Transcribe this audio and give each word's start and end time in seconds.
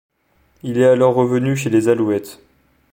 Il 0.63 0.79
est 0.79 0.87
alors 0.87 1.13
revenu 1.13 1.55
chez 1.55 1.69
les 1.69 1.87
Alouettes. 1.87 2.39